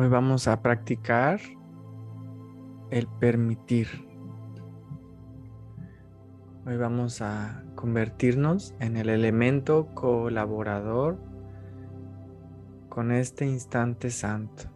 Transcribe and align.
Hoy 0.00 0.08
vamos 0.08 0.48
a 0.48 0.62
practicar 0.62 1.40
el 2.88 3.06
permitir. 3.06 3.86
Hoy 6.64 6.78
vamos 6.78 7.20
a 7.20 7.62
convertirnos 7.74 8.74
en 8.80 8.96
el 8.96 9.10
elemento 9.10 9.88
colaborador 9.94 11.18
con 12.88 13.12
este 13.12 13.44
instante 13.44 14.08
santo, 14.08 14.70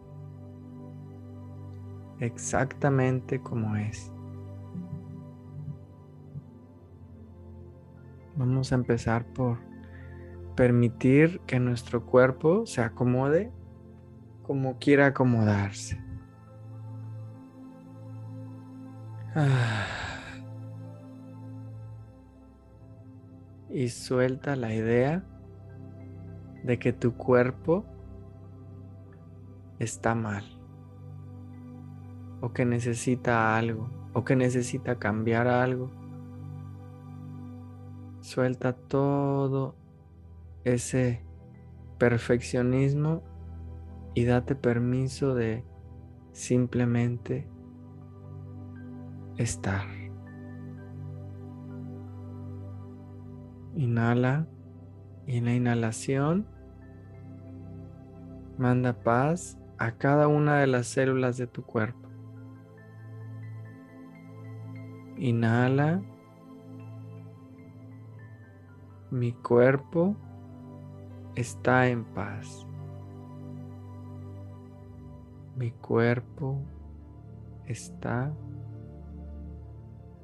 exactamente 2.19 3.41
como 3.41 3.77
es. 3.77 4.13
Vamos 8.35 8.71
a 8.71 8.75
empezar 8.75 9.25
por 9.33 9.57
permitir 10.55 11.39
que 11.47 11.59
nuestro 11.59 12.05
cuerpo 12.05 12.67
se 12.67 12.81
acomode 12.81 13.51
como 14.45 14.77
quiera 14.77 15.07
acomodarse. 15.07 15.99
Ah. 19.35 19.87
Y 23.69 23.89
suelta 23.89 24.55
la 24.55 24.73
idea 24.73 25.23
de 26.63 26.79
que 26.79 26.93
tu 26.93 27.15
cuerpo 27.17 27.85
está 29.79 30.15
mal 30.15 30.45
o 32.41 32.53
que 32.53 32.63
necesita 32.63 33.57
algo 33.57 33.89
o 34.13 34.23
que 34.23 34.35
necesita 34.35 34.97
cambiar 34.97 35.47
algo. 35.47 35.91
Suelta 38.21 38.73
todo 38.73 39.75
ese 40.63 41.21
perfeccionismo 41.97 43.23
y 44.15 44.23
date 44.23 44.55
permiso 44.55 45.35
de 45.35 45.63
simplemente 46.31 47.47
estar. 49.37 49.85
Inhala 53.75 54.47
y 55.27 55.37
en 55.37 55.45
la 55.45 55.53
inhalación 55.53 56.47
manda 58.57 58.93
paz 58.93 59.59
a 59.77 59.91
cada 59.91 60.29
una 60.29 60.59
de 60.59 60.67
las 60.67 60.87
células 60.87 61.35
de 61.37 61.47
tu 61.47 61.63
cuerpo. 61.63 62.09
Inhala. 65.17 66.01
Mi 69.11 69.33
cuerpo 69.33 70.15
está 71.35 71.87
en 71.87 72.03
paz. 72.05 72.64
Mi 75.55 75.71
cuerpo 75.71 76.61
está 77.65 78.33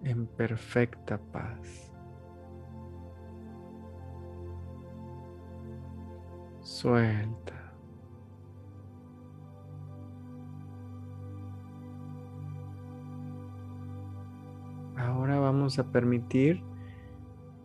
en 0.03 0.27
perfecta 0.27 1.17
paz. 1.31 1.91
Suelta. 6.61 7.73
Ahora 14.97 15.39
vamos 15.39 15.79
a 15.79 15.91
permitir 15.91 16.61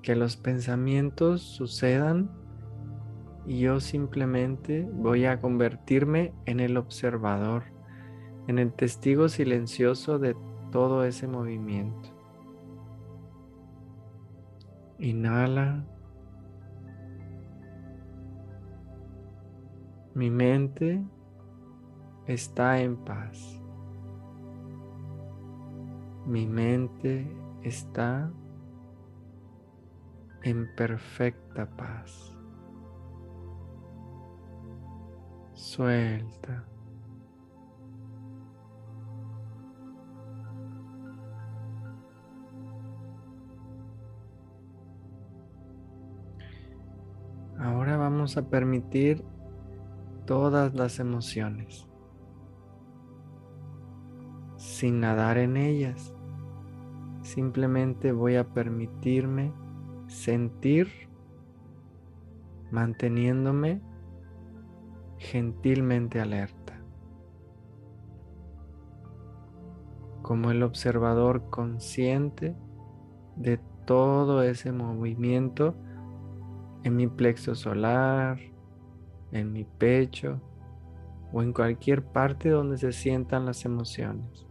que 0.03 0.15
los 0.15 0.37
pensamientos 0.37 1.43
sucedan 1.43 2.31
y 3.47 3.61
yo 3.61 3.79
simplemente 3.81 4.89
voy 4.93 5.25
a 5.25 5.41
convertirme 5.41 6.35
en 6.47 6.59
el 6.59 6.77
observador, 6.77 7.63
en 8.49 8.59
el 8.59 8.73
testigo 8.73 9.29
silencioso 9.29 10.19
de 10.19 10.37
todo 10.73 11.05
ese 11.05 11.29
movimiento. 11.29 12.11
Inhala. 14.99 15.85
Mi 20.15 20.31
mente 20.31 21.05
está 22.27 22.81
en 22.81 22.97
paz. 22.97 23.63
Mi 26.27 26.47
mente 26.47 27.31
está 27.63 28.33
en 30.43 30.75
perfecta 30.75 31.67
paz. 31.77 32.36
Suelta. 35.77 36.65
Ahora 47.59 47.99
vamos 47.99 48.39
a 48.39 48.49
permitir 48.49 49.23
todas 50.25 50.75
las 50.75 50.99
emociones 50.99 51.87
sin 54.57 55.01
nadar 55.01 55.37
en 55.37 55.59
ellas. 55.59 56.15
Simplemente 57.21 58.13
voy 58.13 58.37
a 58.37 58.49
permitirme 58.49 59.53
sentir 60.07 60.89
manteniéndome 62.71 63.83
gentilmente 65.19 66.21
alerta, 66.21 66.81
como 70.23 70.51
el 70.51 70.63
observador 70.63 71.49
consciente 71.51 72.57
de 73.37 73.59
todo 73.85 74.43
ese 74.43 74.73
movimiento 74.73 75.75
en 76.83 76.97
mi 76.97 77.07
plexo 77.07 77.55
solar, 77.55 78.39
en 79.33 79.53
mi 79.53 79.65
pecho 79.65 80.41
o 81.33 81.43
en 81.43 81.53
cualquier 81.53 82.05
parte 82.05 82.49
donde 82.51 82.77
se 82.77 82.93
sientan 82.93 83.47
las 83.47 83.65
emociones. 83.65 84.47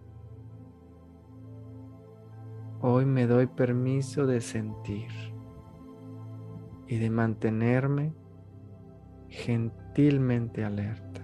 Hoy 2.82 3.06
me 3.06 3.26
doy 3.26 3.48
permiso 3.48 4.28
de 4.28 4.42
sentir 4.42 5.10
y 6.88 6.98
de 6.98 7.10
mantenerme 7.10 8.14
gentilmente 9.96 10.64
alerta. 10.64 11.22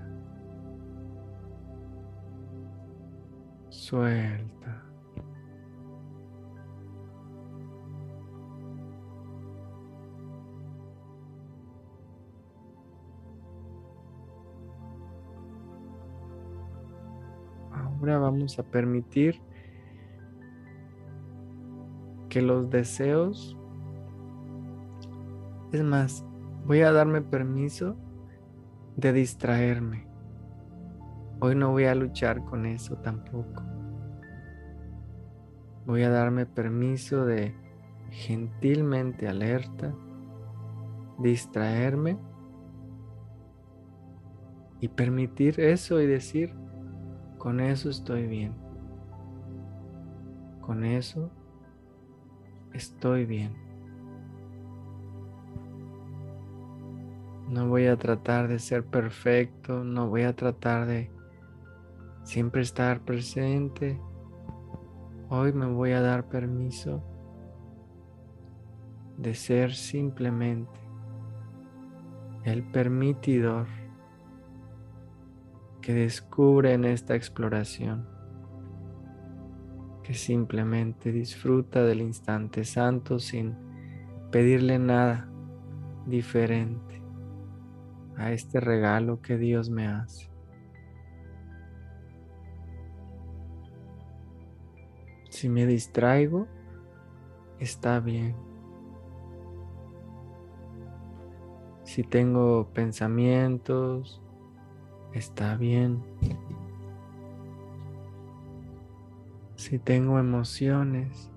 Suelta. 3.70 4.84
Ahora 17.74 18.20
vamos 18.20 18.58
a 18.58 18.64
permitir 18.64 19.42
que 22.30 22.42
los 22.42 22.70
deseos, 22.70 23.58
es 25.74 25.84
más, 25.84 26.26
voy 26.66 26.82
a 26.82 26.94
darme 26.94 27.22
permiso 27.22 27.98
de 29.02 29.14
distraerme. 29.14 30.08
Hoy 31.40 31.56
no 31.56 31.72
voy 31.72 31.86
a 31.86 31.96
luchar 31.96 32.46
con 32.46 32.68
eso 32.68 32.98
tampoco. 32.98 33.64
Voy 35.88 36.03
a 36.03 36.12
darme 36.12 36.46
permiso 36.46 37.26
de 37.26 37.56
gentilmente 38.12 39.28
alerta, 39.28 39.96
distraerme 41.18 42.20
y 44.80 44.88
permitir 44.88 45.59
eso 45.59 46.00
y 46.00 46.06
decir, 46.06 46.54
con 47.40 47.59
eso 47.59 47.90
estoy 47.90 48.28
bien. 48.28 48.54
Con 50.62 50.86
eso 50.86 51.32
estoy 52.74 53.26
bien. 53.26 53.71
No 57.52 57.68
voy 57.68 57.88
a 57.88 57.98
tratar 57.98 58.48
de 58.48 58.59
ser 58.59 58.86
perfecto, 58.86 59.84
no 59.84 60.08
voy 60.08 60.22
a 60.22 60.34
tratar 60.34 60.88
de 60.88 61.12
siempre 62.24 62.62
estar 62.62 63.02
presente. 63.02 64.00
Hoy 65.28 65.52
me 65.52 65.66
voy 65.66 65.92
a 65.92 66.00
dar 66.00 66.30
permiso 66.30 67.03
de 69.18 69.36
ser 69.36 69.74
simplemente 69.74 70.80
el 72.46 72.64
permitidor 72.64 73.68
que 75.82 75.94
descubre 75.94 76.72
en 76.72 76.86
esta 76.86 77.16
exploración, 77.16 78.08
que 80.04 80.14
simplemente 80.14 81.12
disfruta 81.12 81.84
del 81.84 82.00
instante 82.00 82.64
santo 82.64 83.20
sin 83.20 83.58
pedirle 84.32 84.80
nada 84.80 85.30
diferente 86.06 87.01
a 88.22 88.32
este 88.32 88.59
regalo 88.59 89.22
que 89.22 89.38
Dios 89.38 89.70
me 89.70 89.88
hace. 89.88 90.29
Si 95.29 95.50
me 95.50 95.66
distraigo, 95.66 96.47
está 97.59 98.00
bien. 98.00 98.35
Si 101.84 102.03
tengo 102.03 102.70
pensamientos, 102.73 104.22
está 105.14 105.58
bien. 105.58 106.03
Si 109.56 109.79
tengo 109.79 110.20
emociones, 110.20 111.32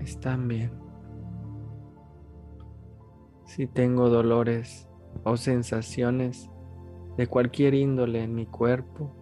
están 0.00 0.48
bien. 0.48 0.72
Si 3.44 3.66
tengo 3.66 4.08
dolores 4.08 4.88
o 5.24 5.36
sensaciones 5.36 6.50
de 7.16 7.26
cualquier 7.26 7.74
índole 7.74 8.22
en 8.22 8.34
mi 8.34 8.46
cuerpo, 8.46 9.14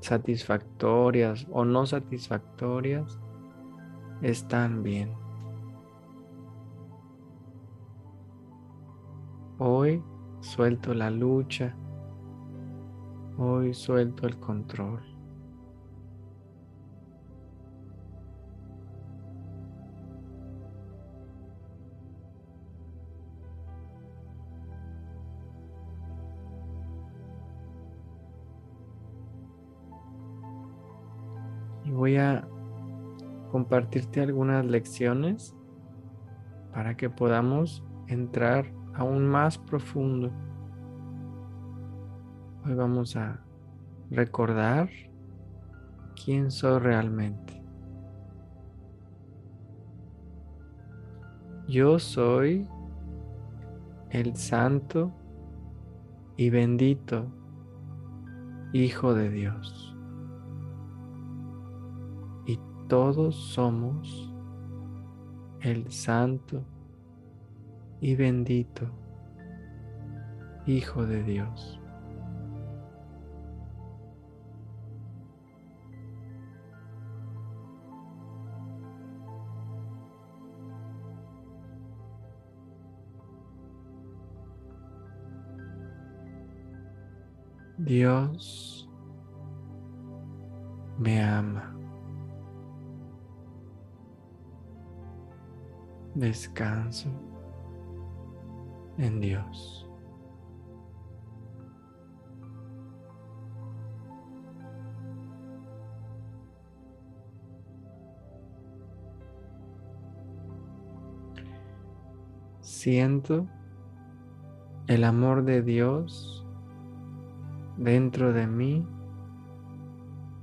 satisfactorias 0.00 1.46
o 1.50 1.64
no 1.64 1.86
satisfactorias, 1.86 3.18
están 4.22 4.82
bien. 4.82 5.12
Hoy 9.58 10.02
suelto 10.40 10.94
la 10.94 11.10
lucha, 11.10 11.76
hoy 13.38 13.72
suelto 13.74 14.26
el 14.26 14.38
control. 14.38 15.13
Voy 32.04 32.18
a 32.18 32.46
compartirte 33.50 34.20
algunas 34.20 34.62
lecciones 34.66 35.56
para 36.70 36.98
que 36.98 37.08
podamos 37.08 37.82
entrar 38.08 38.70
aún 38.92 39.26
más 39.26 39.56
profundo. 39.56 40.30
Hoy 42.62 42.74
vamos 42.74 43.16
a 43.16 43.40
recordar 44.10 44.90
quién 46.22 46.50
soy 46.50 46.78
realmente. 46.78 47.64
Yo 51.66 51.98
soy 51.98 52.68
el 54.10 54.36
santo 54.36 55.10
y 56.36 56.50
bendito 56.50 57.32
Hijo 58.74 59.14
de 59.14 59.30
Dios. 59.30 59.93
Todos 62.94 63.34
somos 63.34 64.32
el 65.62 65.90
santo 65.90 66.62
y 68.00 68.14
bendito 68.14 68.88
Hijo 70.64 71.04
de 71.04 71.24
Dios. 71.24 71.80
Dios 87.76 88.88
me 90.96 91.20
ama. 91.20 91.73
Descanso 96.14 97.08
en 98.98 99.20
Dios. 99.20 99.88
Siento 112.60 113.46
el 114.86 115.04
amor 115.04 115.44
de 115.44 115.62
Dios 115.62 116.46
dentro 117.76 118.32
de 118.32 118.46
mí 118.46 118.86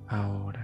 ahora. 0.07 0.60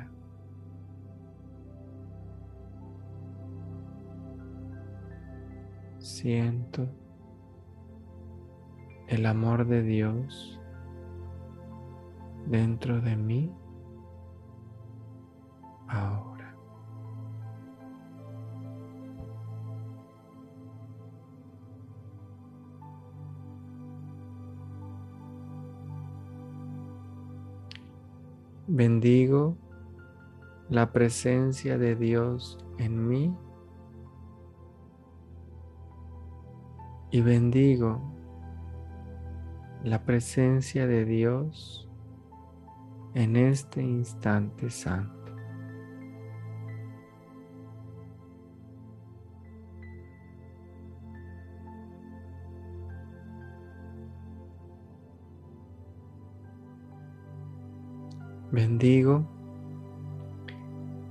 Siento 6.17 6.87
el 9.07 9.27
amor 9.27 9.67
de 9.67 9.83
Dios 9.83 10.59
dentro 12.47 13.01
de 13.01 13.15
mí 13.15 13.51
ahora. 15.87 16.55
Bendigo 28.65 29.55
la 30.69 30.91
presencia 30.91 31.77
de 31.77 31.95
Dios 31.95 32.57
en 32.79 33.07
mí 33.07 33.37
y 37.11 37.21
bendigo 37.21 38.01
la 39.83 40.03
presencia 40.03 40.87
de 40.87 41.05
Dios 41.05 41.87
en 43.13 43.35
este 43.35 43.81
instante 43.81 44.69
santo. 44.69 45.13
Bendigo 58.51 59.27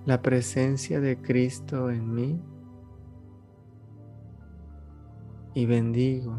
la 0.04 0.22
presencia 0.22 1.00
de 1.00 1.20
Cristo 1.20 1.90
en 1.90 2.14
mí 2.14 2.40
y 5.56 5.64
bendigo 5.64 6.36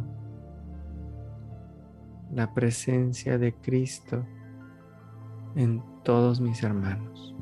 la 2.35 2.53
presencia 2.53 3.39
de 3.39 3.51
Cristo 3.51 4.23
en 5.55 5.81
todos 6.03 6.39
mis 6.39 6.61
hermanos. 6.61 7.33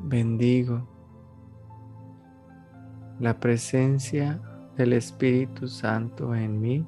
Bendigo 0.00 0.93
la 3.20 3.38
presencia 3.38 4.40
del 4.76 4.92
Espíritu 4.92 5.68
Santo 5.68 6.34
en 6.34 6.60
mí 6.60 6.86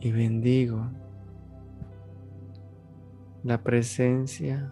y 0.00 0.12
bendigo 0.12 0.90
la 3.42 3.62
presencia 3.62 4.70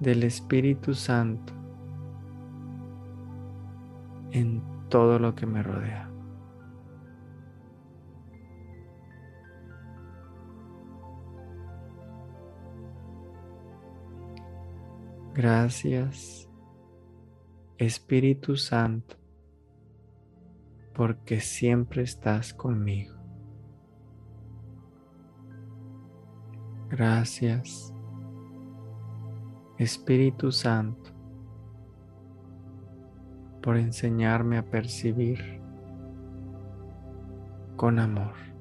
del 0.00 0.22
Espíritu 0.22 0.94
Santo 0.94 1.52
en 4.30 4.62
todo 4.88 5.18
lo 5.18 5.34
que 5.34 5.46
me 5.46 5.62
rodea. 5.62 6.11
Gracias, 15.34 16.46
Espíritu 17.78 18.56
Santo, 18.56 19.16
porque 20.92 21.40
siempre 21.40 22.02
estás 22.02 22.52
conmigo. 22.52 23.14
Gracias, 26.90 27.94
Espíritu 29.78 30.52
Santo, 30.52 31.10
por 33.62 33.78
enseñarme 33.78 34.58
a 34.58 34.70
percibir 34.70 35.62
con 37.76 37.98
amor. 37.98 38.51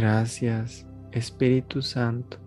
Gracias, 0.00 0.86
Espíritu 1.12 1.82
Santo, 1.82 2.38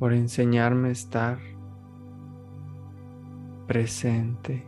por 0.00 0.12
enseñarme 0.12 0.88
a 0.88 0.90
estar 0.90 1.38
presente, 3.68 4.66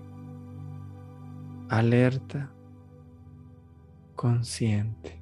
alerta, 1.68 2.48
consciente. 4.14 5.20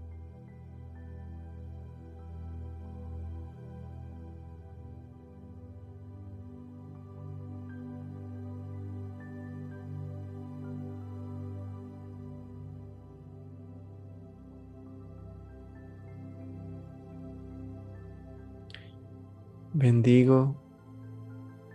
Bendigo 19.77 20.55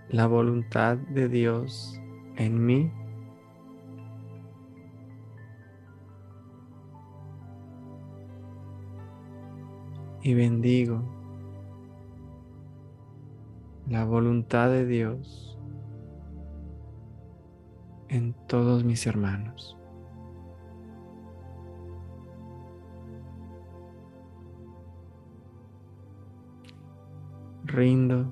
la 0.08 0.26
voluntad 0.26 0.96
de 0.96 1.28
Dios 1.28 2.00
en 2.38 2.66
mí. 2.66 2.90
Y 10.22 10.34
bendigo 10.34 11.04
la 13.90 14.06
voluntad 14.06 14.70
de 14.70 14.86
Dios 14.86 15.60
en 18.08 18.34
todos 18.48 18.86
mis 18.86 19.06
hermanos. 19.08 19.79
Rindo 27.70 28.26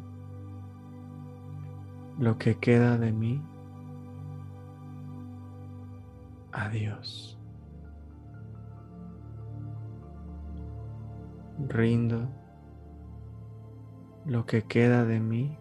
lo 2.17 2.37
que 2.39 2.57
queda 2.57 2.97
de 2.97 3.11
mí 3.11 3.41
a 6.51 6.69
Dios. 6.69 7.39
Rindo 11.67 12.27
lo 14.25 14.45
que 14.45 14.63
queda 14.63 15.05
de 15.05 15.19
mí 15.19 15.57